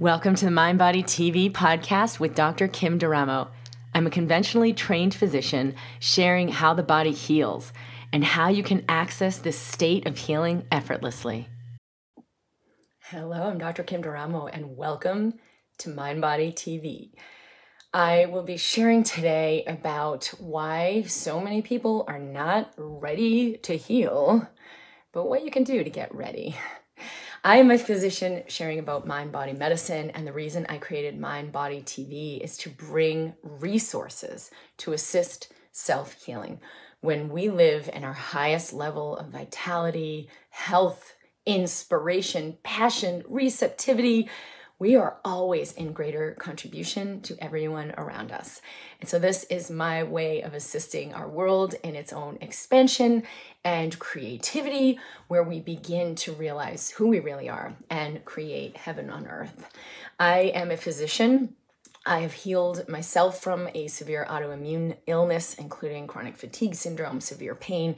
[0.00, 2.66] Welcome to the Mind Body TV podcast with Dr.
[2.66, 3.48] Kim D'Eramo.
[3.94, 7.72] I'm a conventionally trained physician sharing how the body heals
[8.12, 11.46] and how you can access this state of healing effortlessly.
[13.10, 13.84] Hello, I'm Dr.
[13.84, 15.34] Kim D'Eramo, and welcome
[15.78, 17.12] to Mind Body TV.
[17.92, 24.48] I will be sharing today about why so many people are not ready to heal,
[25.12, 26.56] but what you can do to get ready.
[27.44, 31.50] I am a physician sharing about mind body medicine, and the reason I created Mind
[31.50, 36.60] Body TV is to bring resources to assist self healing.
[37.00, 44.30] When we live in our highest level of vitality, health, inspiration, passion, receptivity,
[44.78, 48.60] we are always in greater contribution to everyone around us.
[49.00, 53.22] And so, this is my way of assisting our world in its own expansion
[53.64, 54.98] and creativity,
[55.28, 59.70] where we begin to realize who we really are and create heaven on earth.
[60.18, 61.54] I am a physician.
[62.04, 67.94] I have healed myself from a severe autoimmune illness, including chronic fatigue syndrome, severe pain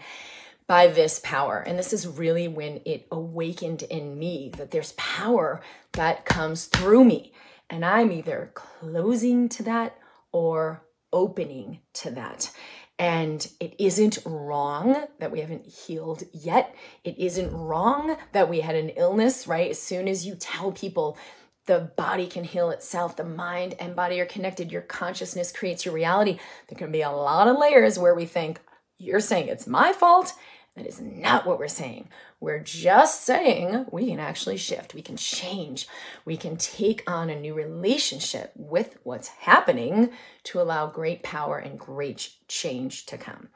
[0.66, 1.58] by this power.
[1.58, 5.60] And this is really when it awakened in me that there's power
[5.92, 7.32] that comes through me.
[7.68, 9.96] And I'm either closing to that
[10.32, 12.50] or opening to that.
[12.98, 16.74] And it isn't wrong that we haven't healed yet.
[17.02, 19.70] It isn't wrong that we had an illness, right?
[19.70, 21.18] As soon as you tell people
[21.66, 25.94] the body can heal itself, the mind and body are connected, your consciousness creates your
[25.94, 28.60] reality, there can be a lot of layers where we think,
[28.98, 30.34] you're saying it's my fault
[30.76, 32.08] that is not what we're saying.
[32.40, 35.86] We're just saying we can actually shift, we can change,
[36.24, 40.10] we can take on a new relationship with what's happening
[40.44, 43.50] to allow great power and great change to come.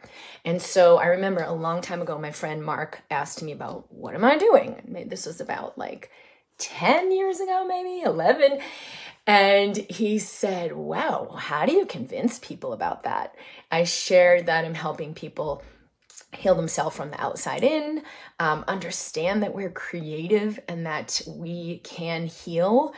[0.44, 4.14] And so I remember a long time ago, my friend Mark asked me about what
[4.14, 5.06] am I doing?
[5.08, 6.10] This was about like
[6.58, 8.60] 10 years ago, maybe 11.
[9.28, 13.34] And he said, Wow, how do you convince people about that?
[13.70, 15.62] I shared that I'm helping people
[16.32, 18.02] heal themselves from the outside in,
[18.40, 22.94] um, understand that we're creative and that we can heal.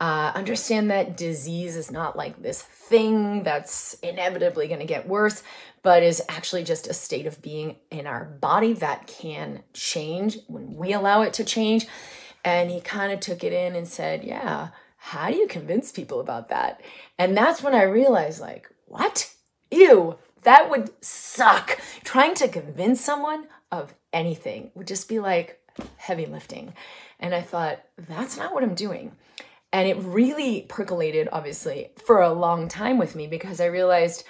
[0.00, 5.42] Uh, understand that disease is not like this thing that's inevitably going to get worse,
[5.82, 10.74] but is actually just a state of being in our body that can change when
[10.74, 11.86] we allow it to change.
[12.44, 14.68] And he kind of took it in and said, Yeah,
[15.02, 16.82] how do you convince people about that?
[17.18, 19.32] And that's when I realized, like, what?
[19.70, 21.80] Ew, that would suck.
[22.04, 25.58] Trying to convince someone of anything would just be like
[25.96, 26.74] heavy lifting.
[27.18, 29.12] And I thought, that's not what I'm doing.
[29.72, 34.24] And it really percolated, obviously, for a long time with me because I realized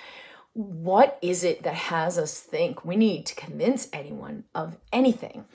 [0.52, 5.46] what is it that has us think we need to convince anyone of anything?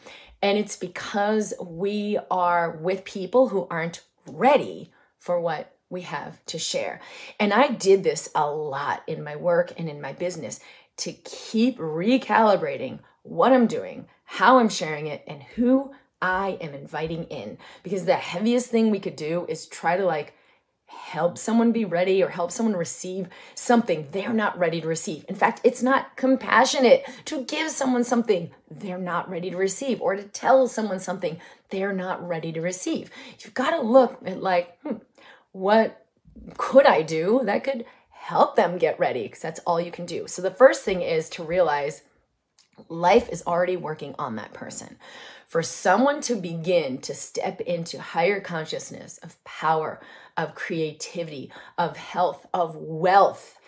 [0.41, 4.91] And it's because we are with people who aren't ready
[5.25, 7.01] for what we have to share.
[7.39, 10.59] And I did this a lot in my work and in my business
[10.97, 15.91] to keep recalibrating what I'm doing, how I'm sharing it, and who
[16.21, 17.57] I am inviting in.
[17.81, 20.35] Because the heaviest thing we could do is try to like
[20.95, 25.25] help someone be ready or help someone receive something they're not ready to receive.
[25.27, 30.15] In fact, it's not compassionate to give someone something they're not ready to receive or
[30.15, 31.39] to tell someone something
[31.69, 33.09] they're not ready to receive.
[33.39, 34.97] You've got to look at like, hmm,
[35.51, 36.05] what
[36.57, 39.23] could I do that could help them get ready?
[39.23, 40.27] Because that's all you can do.
[40.27, 42.01] So the first thing is to realize
[42.89, 44.97] life is already working on that person.
[45.47, 50.01] For someone to begin to step into higher consciousness of power,
[50.35, 53.59] of creativity, of health, of wealth,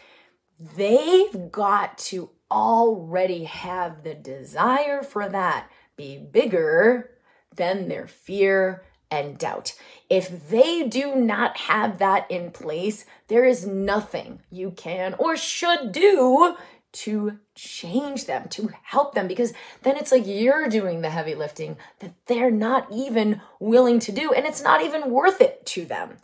[0.60, 7.12] they've got to already have the desire for that be bigger
[7.56, 9.74] than their fear and doubt.
[10.10, 15.92] If they do not have that in place, there is nothing you can or should
[15.92, 16.56] do
[17.04, 19.54] to change them, to help them, because
[19.84, 24.34] then it's like you're doing the heavy lifting that they're not even willing to do,
[24.34, 26.18] and it's not even worth it to them.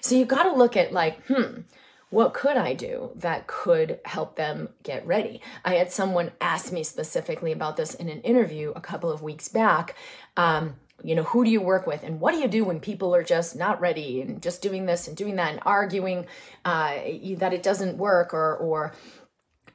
[0.00, 1.62] So you got to look at, like, hmm,
[2.10, 5.40] what could I do that could help them get ready?
[5.64, 9.48] I had someone ask me specifically about this in an interview a couple of weeks
[9.48, 9.96] back.
[10.36, 13.14] Um, you know who do you work with and what do you do when people
[13.14, 16.26] are just not ready and just doing this and doing that and arguing
[16.64, 16.94] uh,
[17.36, 18.92] that it doesn't work or or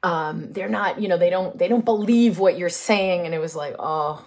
[0.06, 3.26] um, they're not you know they don't they don't believe what you're saying.
[3.26, 4.26] And it was like oh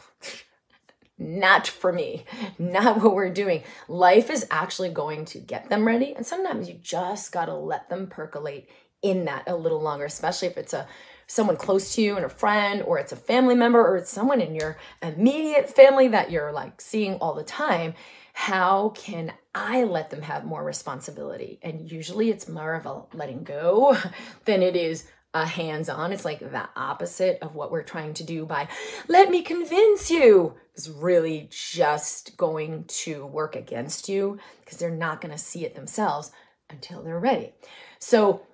[1.18, 2.26] not for me
[2.60, 3.64] not what we're doing.
[3.88, 6.14] Life is actually going to get them ready.
[6.14, 8.70] And sometimes you just got to let them percolate
[9.02, 10.86] in that a little longer especially if it's a
[11.26, 14.42] someone close to you and a friend, or it's a family member, or it's someone
[14.42, 17.94] in your immediate family that you're like seeing all the time,
[18.34, 21.60] how can I let them have more responsibility?
[21.62, 23.96] And usually it's more of a letting go
[24.46, 26.12] than it is a hands on.
[26.12, 28.68] It's like the opposite of what we're trying to do by
[29.08, 35.22] let me convince you is really just going to work against you because they're not
[35.22, 36.32] going to see it themselves
[36.70, 37.54] until they're ready.
[38.00, 38.48] So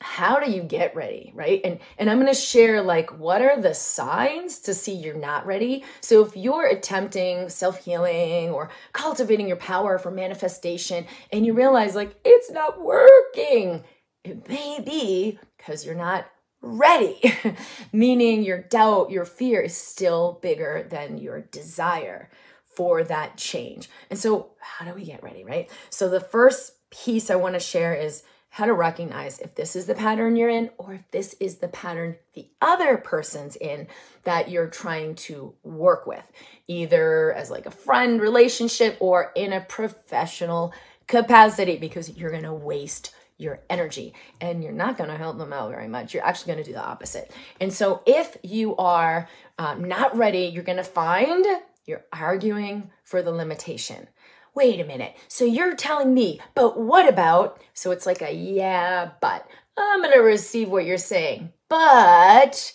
[0.00, 3.60] how do you get ready right and and i'm going to share like what are
[3.60, 9.56] the signs to see you're not ready so if you're attempting self-healing or cultivating your
[9.56, 13.84] power for manifestation and you realize like it's not working
[14.24, 16.26] it may be because you're not
[16.60, 17.20] ready.
[17.92, 22.30] Meaning your doubt your fear is still bigger than your desire
[22.64, 23.88] for that change.
[24.10, 25.70] And so how do we get ready right?
[25.90, 29.86] So the first piece i want to share is how to recognize if this is
[29.86, 33.88] the pattern you're in or if this is the pattern the other person's in
[34.22, 36.30] that you're trying to work with,
[36.68, 40.72] either as like a friend relationship or in a professional
[41.08, 45.52] capacity, because you're going to waste your energy and you're not going to help them
[45.52, 46.14] out very much.
[46.14, 47.30] You're actually going to do the opposite.
[47.60, 49.28] And so if you are
[49.58, 51.44] um, not ready, you're going to find
[51.86, 54.08] you're arguing for the limitation
[54.54, 55.16] wait a minute.
[55.28, 57.60] So you're telling me, but what about?
[57.74, 59.46] So it's like a yeah, but
[59.76, 61.52] I'm going to receive what you're saying.
[61.68, 62.72] But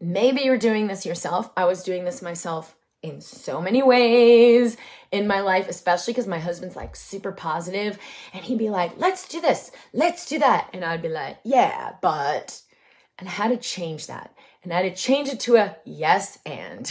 [0.00, 1.50] maybe you're doing this yourself.
[1.56, 4.78] I was doing this myself in so many ways
[5.12, 7.98] in my life, especially because my husband's like super positive
[8.32, 10.70] and he'd be like, let's do this, let's do that.
[10.72, 12.62] And I'd be like, yeah, but,
[13.18, 14.34] and I had to change that.
[14.62, 16.90] And I had to change it to a yes and.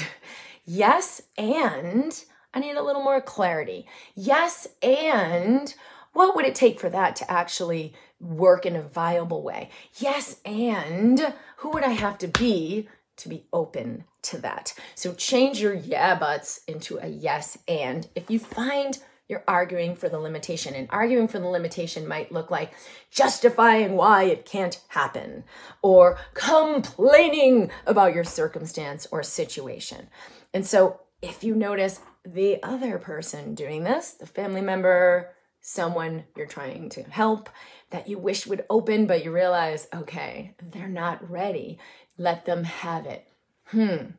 [0.66, 2.24] Yes and
[2.54, 3.88] I need a little more clarity.
[4.16, 5.74] Yes, and
[6.14, 9.72] what would it take for that to actually work in a viable way?
[9.98, 12.88] Yes, and who would I have to be
[13.18, 14.74] to be open to that?
[14.96, 18.08] So change your yeah buts into a yes and.
[18.16, 18.98] If you find
[19.30, 22.74] you're arguing for the limitation, and arguing for the limitation might look like
[23.10, 25.44] justifying why it can't happen
[25.82, 30.08] or complaining about your circumstance or situation.
[30.54, 36.46] And so if you notice the other person doing this, the family member, someone you're
[36.46, 37.50] trying to help
[37.92, 41.80] that you wish would open, but you realize, okay, they're not ready.
[42.18, 43.28] Let them have it.
[43.66, 44.12] Hmm,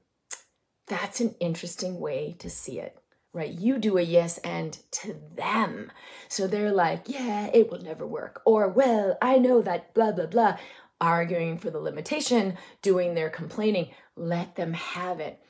[0.86, 2.98] that's an interesting way to see it,
[3.32, 3.50] right?
[3.50, 5.92] You do a yes and to them.
[6.28, 8.42] So they're like, yeah, it will never work.
[8.44, 10.58] Or, well, I know that, blah, blah, blah.
[11.00, 13.90] Arguing for the limitation, doing their complaining.
[14.16, 15.40] Let them have it.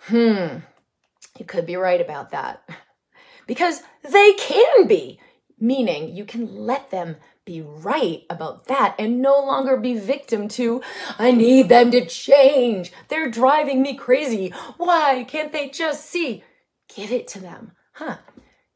[0.00, 0.58] Hmm,
[1.38, 2.62] you could be right about that.
[3.46, 5.18] Because they can be,
[5.58, 7.16] meaning you can let them
[7.50, 10.80] be right about that and no longer be victim to,
[11.18, 12.92] I need them to change.
[13.08, 14.50] They're driving me crazy.
[14.76, 16.44] Why can't they just see?
[16.94, 17.72] Give it to them.
[17.94, 18.18] Huh.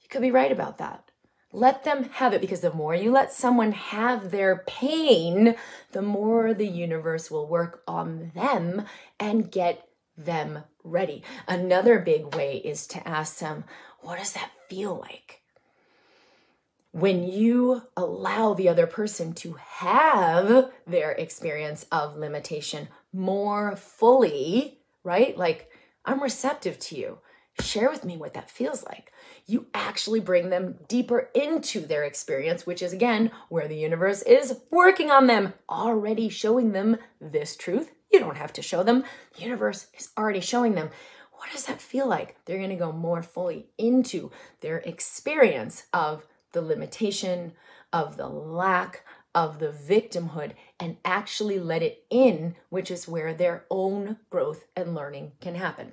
[0.00, 1.09] You could be right about that.
[1.53, 5.55] Let them have it because the more you let someone have their pain,
[5.93, 8.87] the more the universe will work on them
[9.21, 9.87] and get
[10.17, 11.23] them ready.
[11.47, 13.62] Another big way is to ask them,
[14.00, 15.44] what does that feel like?
[16.94, 25.37] When you allow the other person to have their experience of limitation more fully, right?
[25.37, 25.70] Like,
[26.05, 27.19] I'm receptive to you.
[27.61, 29.12] Share with me what that feels like.
[29.44, 34.61] You actually bring them deeper into their experience, which is again where the universe is
[34.71, 39.02] working on them, already showing them this truth you don't have to show them.
[39.37, 40.90] The universe is already showing them.
[41.33, 42.37] What does that feel like?
[42.45, 44.30] They're going to go more fully into
[44.61, 47.52] their experience of the limitation,
[47.92, 53.64] of the lack, of the victimhood, and actually let it in, which is where their
[53.70, 55.92] own growth and learning can happen.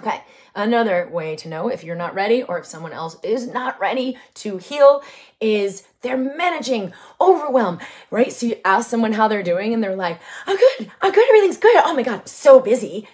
[0.00, 0.22] Okay,
[0.54, 4.16] another way to know if you're not ready or if someone else is not ready
[4.34, 5.02] to heal
[5.40, 8.32] is they're managing overwhelm, right?
[8.32, 11.58] So you ask someone how they're doing and they're like, I'm good, I'm good, everything's
[11.58, 11.76] good.
[11.84, 13.08] Oh my God, I'm so busy.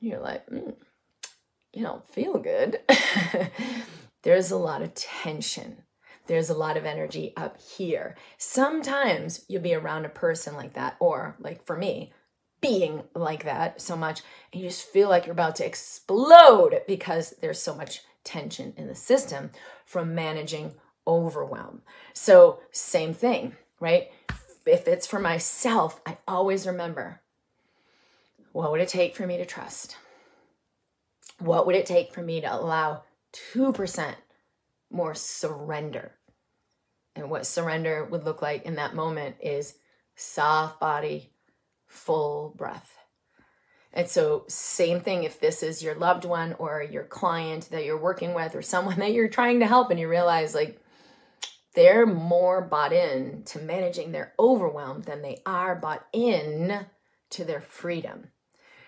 [0.00, 0.74] You're like, mm,
[1.72, 2.80] you don't feel good.
[4.22, 5.82] There's a lot of tension.
[6.26, 8.16] There's a lot of energy up here.
[8.38, 12.12] Sometimes you'll be around a person like that, or like for me,
[12.62, 17.34] being like that so much and you just feel like you're about to explode because
[17.40, 19.50] there's so much tension in the system
[19.84, 20.72] from managing
[21.06, 21.82] overwhelm.
[22.14, 24.10] So, same thing, right?
[24.64, 27.20] If it's for myself, I always remember
[28.52, 29.96] what would it take for me to trust?
[31.40, 33.02] What would it take for me to allow
[33.54, 34.14] 2%
[34.90, 36.12] more surrender?
[37.14, 39.74] And what surrender would look like in that moment is
[40.16, 41.32] soft body,
[41.86, 42.96] full breath.
[43.94, 48.00] And so, same thing if this is your loved one or your client that you're
[48.00, 50.80] working with or someone that you're trying to help, and you realize like
[51.74, 56.86] they're more bought in to managing their overwhelm than they are bought in
[57.30, 58.28] to their freedom.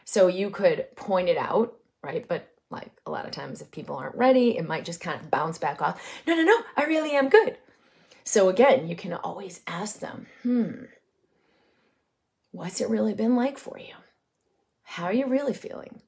[0.07, 2.27] So, you could point it out, right?
[2.27, 5.31] But like a lot of times, if people aren't ready, it might just kind of
[5.31, 6.01] bounce back off.
[6.27, 7.59] No, no, no, I really am good.
[8.25, 10.85] So, again, you can always ask them, hmm,
[12.51, 13.95] what's it really been like for you?
[14.83, 16.01] How are you really feeling?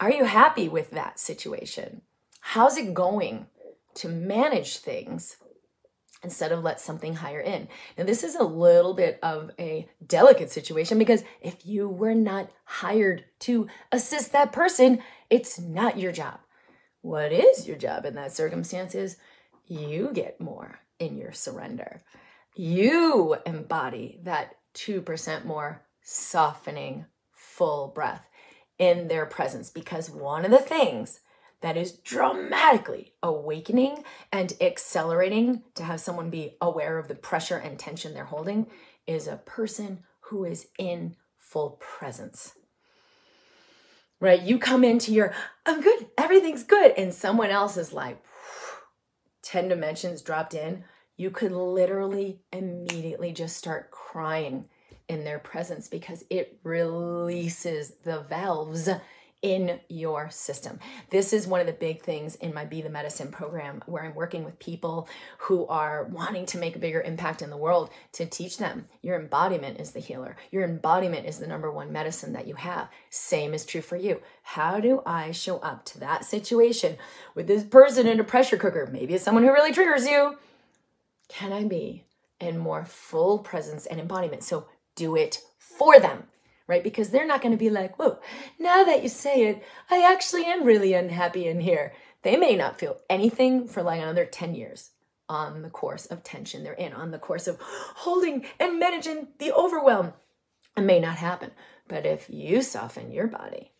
[0.00, 2.02] Are you happy with that situation?
[2.40, 3.46] How's it going
[3.94, 5.36] to manage things
[6.22, 7.68] instead of let something higher in?
[7.96, 12.50] Now, this is a little bit of a delicate situation because if you were not
[12.64, 16.40] hired to assist that person, it's not your job.
[17.02, 19.16] What is your job in that circumstance is
[19.66, 22.02] you get more in your surrender.
[22.54, 28.28] You embody that 2% more softening full breath
[28.78, 31.20] in their presence because one of the things
[31.60, 37.78] that is dramatically awakening and accelerating to have someone be aware of the pressure and
[37.78, 38.66] tension they're holding
[39.06, 42.54] is a person who is in full presence.
[44.20, 44.40] Right?
[44.40, 45.34] You come into your,
[45.66, 48.22] I'm good, everything's good, and someone else is like,
[49.42, 50.84] 10 dimensions dropped in.
[51.16, 54.66] You could literally immediately just start crying
[55.08, 58.88] in their presence because it releases the valves
[59.42, 60.78] in your system.
[61.08, 64.14] This is one of the big things in my Be the Medicine program where I'm
[64.14, 68.26] working with people who are wanting to make a bigger impact in the world to
[68.26, 70.36] teach them your embodiment is the healer.
[70.50, 72.88] Your embodiment is the number one medicine that you have.
[73.08, 74.20] Same is true for you.
[74.42, 76.96] How do I show up to that situation
[77.34, 78.88] with this person in a pressure cooker?
[78.92, 80.36] Maybe it's someone who really triggers you.
[81.28, 82.04] Can I be
[82.40, 84.42] in more full presence and embodiment?
[84.42, 84.66] So
[84.96, 86.24] do it for them,
[86.70, 86.84] right?
[86.84, 88.20] Because they're not going to be like, whoa,
[88.60, 91.92] now that you say it, I actually am really unhappy in here.
[92.22, 94.90] They may not feel anything for like another 10 years
[95.28, 99.52] on the course of tension they're in, on the course of holding and managing the
[99.52, 100.12] overwhelm.
[100.76, 101.50] It may not happen.
[101.88, 103.72] But if you soften your body,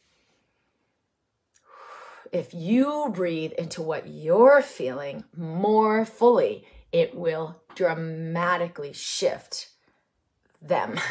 [2.33, 9.69] if you breathe into what you're feeling more fully, it will dramatically shift
[10.61, 10.99] them.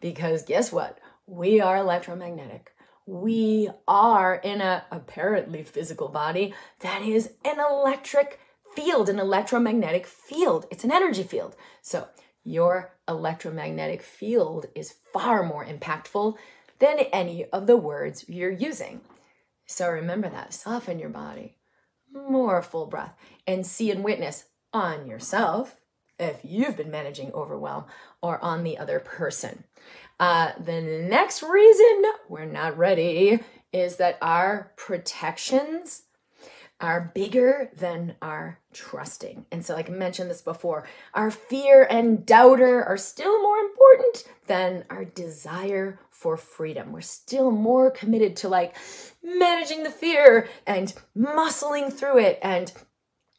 [0.00, 0.98] Because guess what?
[1.32, 2.72] We are electromagnetic.
[3.06, 8.40] We are in a apparently physical body that is an electric
[8.74, 10.66] field, an electromagnetic field.
[10.72, 11.54] It's an energy field.
[11.82, 12.08] So,
[12.42, 16.34] your electromagnetic field is far more impactful
[16.80, 19.00] than any of the words you're using.
[19.66, 20.52] So, remember that.
[20.52, 21.58] Soften your body,
[22.12, 23.14] more full breath,
[23.46, 25.76] and see and witness on yourself
[26.20, 27.84] if you've been managing overwhelm
[28.20, 29.64] or on the other person.
[30.20, 33.40] Uh, the next reason we're not ready
[33.72, 36.02] is that our protections
[36.78, 39.46] are bigger than our trusting.
[39.50, 44.24] And so, like I mentioned this before, our fear and doubter are still more important
[44.46, 46.92] than our desire for freedom.
[46.92, 48.76] We're still more committed to like
[49.22, 52.70] managing the fear and muscling through it and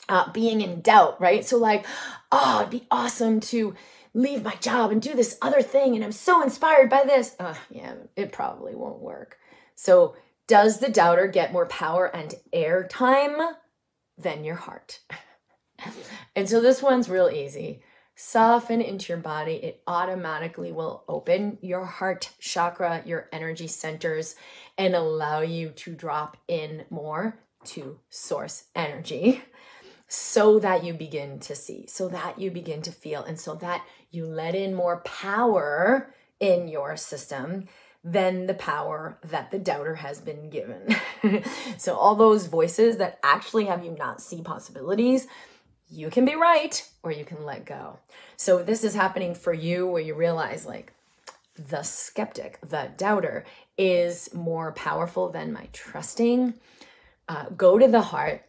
[0.10, 1.46] uh, being in doubt, right?
[1.46, 1.86] So, like,
[2.32, 3.76] oh, it'd be awesome to
[4.14, 7.36] leave my job and do this other thing, and I'm so inspired by this.
[7.40, 9.38] Uh, yeah, it probably won't work.
[9.76, 10.16] So,
[10.48, 13.54] does the doubter get more power and airtime
[14.18, 15.00] than your heart?
[16.36, 17.82] and so, this one's real easy.
[18.16, 24.36] Soften into your body, it automatically will open your heart chakra, your energy centers,
[24.78, 29.42] and allow you to drop in more to source energy
[30.14, 33.82] so that you begin to see, so that you begin to feel, and so that
[34.10, 37.66] you let in more power in your system
[38.04, 40.94] than the power that the doubter has been given.
[41.78, 45.28] so, all those voices that actually have you not see possibilities,
[45.90, 47.98] you can be right or you can let go.
[48.36, 50.92] So, this is happening for you where you realize, like,
[51.56, 53.46] the skeptic, the doubter,
[53.78, 56.56] is more powerful than my trusting.
[57.30, 58.44] Uh, go to the heart,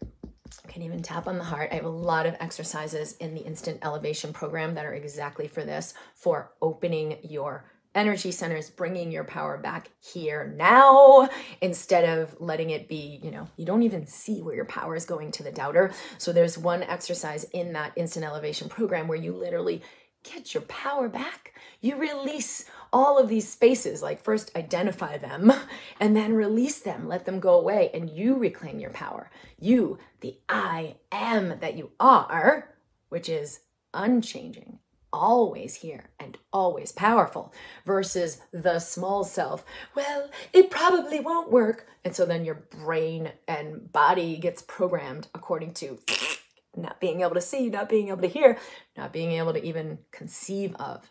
[0.69, 1.71] can even tap on the heart.
[1.73, 5.64] I have a lot of exercises in the instant elevation program that are exactly for
[5.64, 7.64] this for opening your
[7.95, 11.28] energy centers, bringing your power back here now
[11.61, 15.04] instead of letting it be, you know, you don't even see where your power is
[15.04, 15.92] going to the doubter.
[16.19, 19.83] So there's one exercise in that instant elevation program where you literally
[20.23, 21.54] get your power back.
[21.81, 25.52] You release all of these spaces, like first identify them
[26.00, 29.30] and then release them, let them go away, and you reclaim your power.
[29.58, 32.75] You, the I am that you are,
[33.08, 33.61] which is
[33.94, 34.78] unchanging,
[35.12, 37.52] always here and always powerful
[37.84, 39.64] versus the small self.
[39.94, 41.87] Well, it probably won't work.
[42.04, 45.99] And so then your brain and body gets programmed according to
[46.76, 48.58] not being able to see, not being able to hear,
[48.96, 51.11] not being able to even conceive of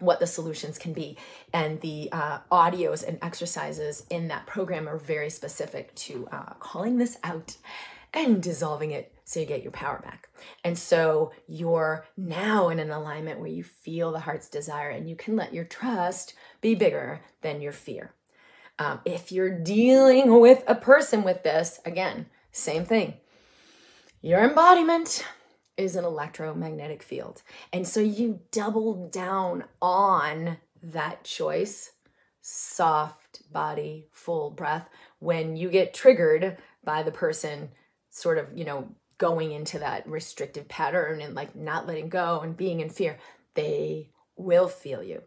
[0.00, 1.16] what the solutions can be.
[1.52, 6.98] And the uh, audios and exercises in that program are very specific to uh, calling
[6.98, 7.56] this out
[8.12, 10.28] and dissolving it so you get your power back.
[10.64, 15.14] And so you're now in an alignment where you feel the heart's desire and you
[15.14, 18.12] can let your trust be bigger than your fear.
[18.78, 23.14] Um, if you're dealing with a person with this, again, same thing.
[24.22, 25.24] Your embodiment
[25.82, 27.42] is an electromagnetic field.
[27.72, 31.92] And so you double down on that choice
[32.42, 34.88] soft body, full breath.
[35.18, 37.70] When you get triggered by the person,
[38.10, 42.56] sort of, you know, going into that restrictive pattern and like not letting go and
[42.56, 43.18] being in fear,
[43.54, 45.22] they will feel you.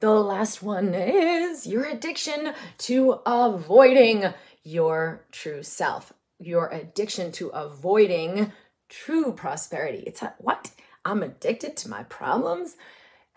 [0.00, 8.52] The last one is your addiction to avoiding your true self, your addiction to avoiding
[8.90, 10.02] true prosperity.
[10.06, 10.70] It's a, what?
[11.04, 12.76] I'm addicted to my problems?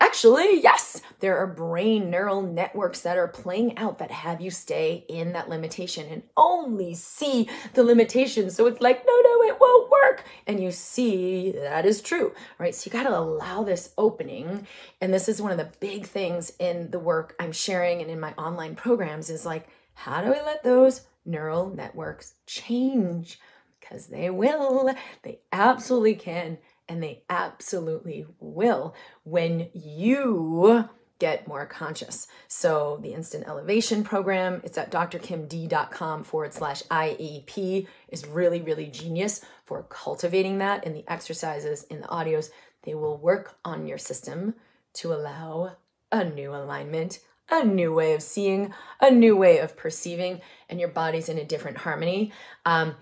[0.00, 5.04] Actually, yes, there are brain neural networks that are playing out that have you stay
[5.08, 8.50] in that limitation and only see the limitation.
[8.50, 10.24] So it's like, no, no, it won't work.
[10.46, 12.74] And you see that is true, right?
[12.74, 14.66] So you got to allow this opening.
[15.00, 18.20] And this is one of the big things in the work I'm sharing and in
[18.20, 23.38] my online programs is like, how do we let those neural networks change?
[23.84, 30.88] Because they will, they absolutely can and they absolutely will when you
[31.18, 32.26] get more conscious.
[32.48, 39.44] So the instant elevation program, it's at drkimd.com forward slash IEP is really, really genius
[39.64, 42.50] for cultivating that in the exercises, in the audios.
[42.82, 44.54] They will work on your system
[44.94, 45.76] to allow
[46.10, 50.88] a new alignment, a new way of seeing, a new way of perceiving, and your
[50.88, 52.32] body's in a different harmony.
[52.66, 52.94] Um,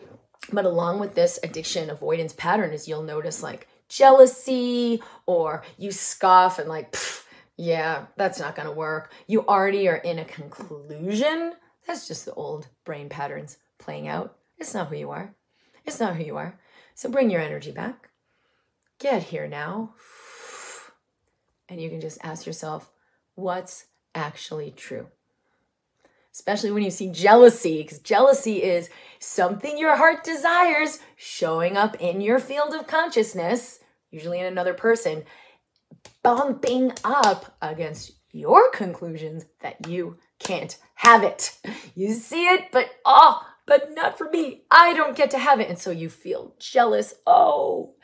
[0.51, 6.59] but along with this addiction avoidance pattern is you'll notice like jealousy or you scoff
[6.59, 6.97] and like,
[7.57, 9.13] yeah, that's not going to work.
[9.27, 11.53] You already are in a conclusion.
[11.87, 14.37] That's just the old brain patterns playing out.
[14.59, 15.35] It's not who you are.
[15.85, 16.59] It's not who you are.
[16.95, 18.11] So bring your energy back.
[18.99, 19.95] Get here now.
[21.69, 22.91] And you can just ask yourself,
[23.35, 25.09] what's actually true?
[26.33, 32.21] Especially when you see jealousy, because jealousy is something your heart desires showing up in
[32.21, 33.81] your field of consciousness
[34.13, 35.25] usually in another person,
[36.23, 41.59] bumping up against your conclusions that you can't have it.
[41.95, 44.63] You see it, but oh, but not for me.
[44.71, 45.69] I don't get to have it.
[45.69, 47.15] And so you feel jealous.
[47.27, 47.95] Oh,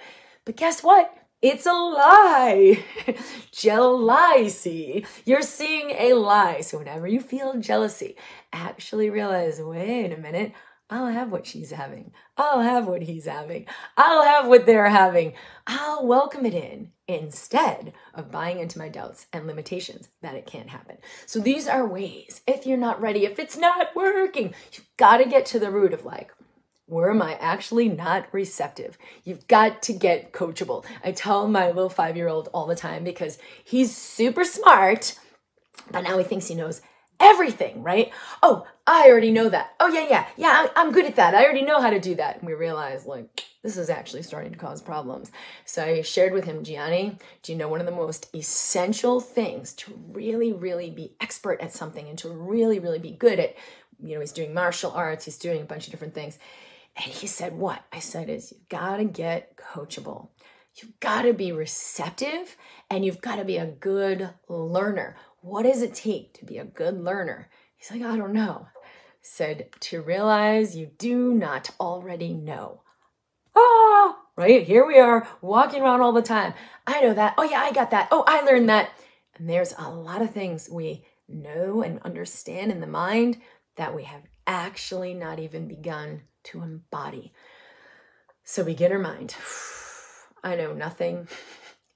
[0.45, 1.15] but guess what?
[1.41, 2.85] It's a lie.
[3.53, 5.07] jealousy.
[5.25, 6.63] You're seeing a lie.
[6.63, 8.17] So whenever you feel jealousy,
[8.53, 10.53] actually realize wait a minute,
[10.91, 12.13] I'll have what she's having.
[12.37, 13.67] I'll have what he's having.
[13.97, 15.35] I'll have what they're having.
[15.65, 20.71] I'll welcome it in instead of buying into my doubts and limitations that it can't
[20.71, 20.97] happen.
[21.27, 25.25] So these are ways, if you're not ready, if it's not working, you've got to
[25.25, 26.33] get to the root of like,
[26.89, 28.99] where am I actually not receptive?
[29.23, 30.85] You've got to get coachable.
[31.05, 35.19] I tell my little five year old all the time because he's super smart,
[35.91, 36.81] but now he thinks he knows
[37.21, 38.11] everything, right?
[38.43, 39.75] Oh, I already know that.
[39.81, 41.35] Oh, yeah, yeah, yeah, I'm good at that.
[41.35, 42.39] I already know how to do that.
[42.39, 45.31] And we realize, like, this is actually starting to cause problems.
[45.65, 49.75] So I shared with him, Gianni, do you know one of the most essential things
[49.75, 53.57] to really, really be expert at something and to really, really be good at,
[54.01, 56.39] you know, he's doing martial arts, he's doing a bunch of different things.
[56.99, 57.83] And he said, What?
[57.93, 60.29] I said, is you've got to get coachable.
[60.75, 62.57] You've got to be receptive
[62.91, 65.17] and you've got to be a good learner.
[65.41, 67.51] What does it take to be a good learner?
[67.77, 68.69] He's like, I don't know.
[69.21, 72.83] Said to realize you do not already know.
[73.57, 74.63] Ah, right?
[74.63, 76.55] Here we are walking around all the time.
[76.87, 77.35] I know that.
[77.39, 78.09] Oh, yeah, I got that.
[78.13, 78.91] Oh, I learned that.
[79.37, 83.41] And there's a lot of things we know and understand in the mind
[83.77, 87.33] that we have actually not even begun to embody.
[88.45, 89.35] So, beginner mind.
[90.45, 91.29] I know nothing.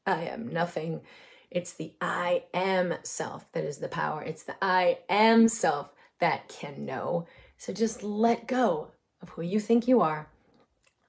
[0.07, 1.03] I am nothing.
[1.51, 4.23] It's the I am self that is the power.
[4.23, 7.27] It's the I am self that can know.
[7.59, 10.29] So just let go of who you think you are.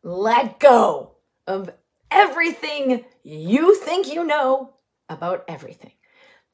[0.04, 1.14] Let go
[1.48, 1.70] of
[2.12, 4.74] everything you think you know
[5.08, 5.94] about everything.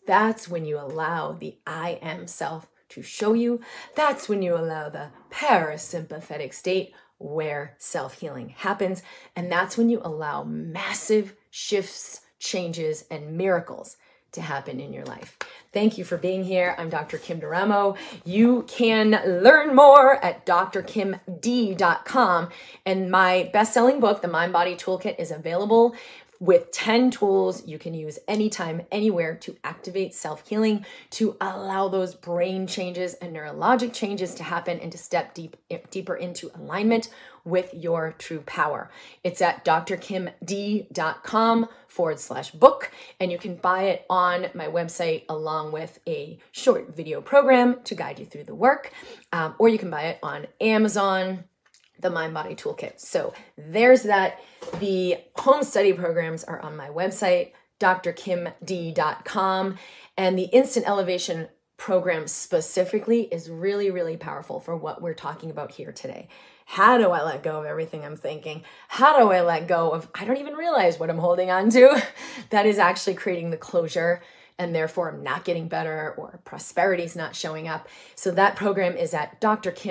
[0.05, 3.61] That's when you allow the I am self to show you.
[3.95, 9.03] That's when you allow the parasympathetic state where self healing happens.
[9.35, 13.97] And that's when you allow massive shifts changes and miracles
[14.31, 15.37] to happen in your life.
[15.73, 16.75] Thank you for being here.
[16.77, 17.17] I'm Dr.
[17.17, 17.97] Kim D'Eramo.
[18.25, 21.19] You can learn more at drkimd.com.
[22.85, 25.95] And my best selling book, The Mind Body Toolkit, is available
[26.39, 32.15] with 10 tools you can use anytime, anywhere to activate self healing, to allow those
[32.15, 35.57] brain changes and neurologic changes to happen and to step deep,
[35.91, 37.09] deeper into alignment
[37.43, 38.89] with your true power.
[39.23, 40.09] It's at drkimd.com
[41.87, 46.95] forward slash book, and you can buy it on my website along with a short
[46.95, 48.91] video program to guide you through the work,
[49.33, 51.43] um, or you can buy it on Amazon
[51.99, 52.99] the Mind Body Toolkit.
[52.99, 54.39] So there's that.
[54.79, 59.77] The home study programs are on my website, drkimd.com.
[60.17, 65.71] And the Instant Elevation program specifically is really, really powerful for what we're talking about
[65.71, 66.27] here today.
[66.65, 68.63] How do I let go of everything I'm thinking?
[68.89, 72.03] How do I let go of, I don't even realize what I'm holding on to?
[72.51, 74.21] that is actually creating the closure
[74.59, 77.87] and therefore I'm not getting better or prosperity is not showing up.
[78.13, 79.85] So that program is at drkimd.com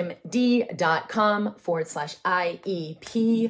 [1.55, 3.49] forward slash IEP.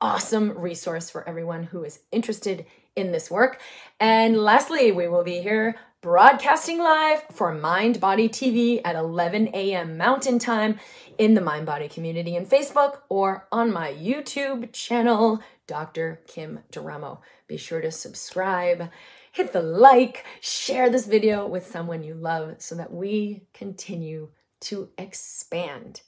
[0.00, 3.60] Awesome resource for everyone who is interested in this work.
[4.00, 9.96] And lastly, we will be here broadcasting live for Mind Body TV at 11 a.m.
[9.96, 10.78] Mountain Time
[11.18, 16.20] in the Mind Body community in Facebook or on my YouTube channel, Dr.
[16.26, 17.18] Kim D'Eramo.
[17.48, 18.90] Be sure to subscribe
[19.36, 24.88] hit the like, share this video with someone you love so that we continue to
[24.96, 26.00] expand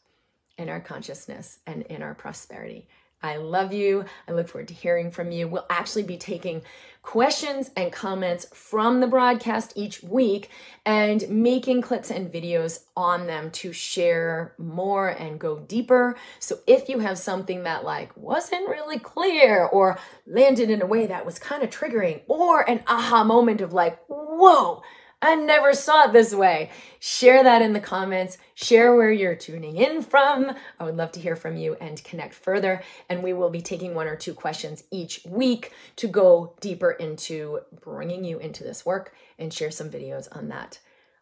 [0.57, 2.89] in our consciousness and in our prosperity.
[3.23, 4.05] I love you.
[4.29, 5.49] I look forward to hearing from you.
[5.49, 6.63] We'll actually be taking
[7.03, 10.51] questions and comments from the broadcast each week
[10.85, 16.17] and making clips and videos on them to share more and go deeper.
[16.39, 21.07] So if you have something that like wasn't really clear or landed in a way
[21.07, 24.83] that was kind of triggering or an aha moment of like, whoa,
[25.21, 26.71] I never saw it this way.
[27.01, 28.39] Share that in the comments.
[28.55, 30.55] Share where you're tuning in from.
[30.79, 32.83] I would love to hear from you and connect further.
[33.09, 37.61] And we will be taking one or two questions each week to go deeper into
[37.81, 40.79] bringing you into this work and share some videos on that.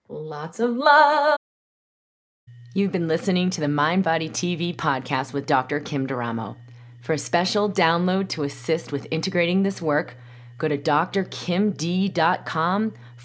[0.08, 1.38] Lots of love.
[2.74, 5.80] You've been listening to the Mind Body TV podcast with Dr.
[5.80, 6.56] Kim D'Eramo.
[7.00, 10.16] For a special download to assist with integrating this work,
[10.58, 11.72] go to drkimd.com